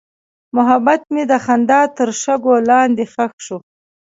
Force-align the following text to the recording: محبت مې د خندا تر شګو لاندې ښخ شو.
محبت 0.55 1.01
مې 1.13 1.23
د 1.31 1.33
خندا 1.45 1.81
تر 1.97 2.09
شګو 2.21 2.55
لاندې 2.69 3.03
ښخ 3.13 3.31
شو. 3.45 3.57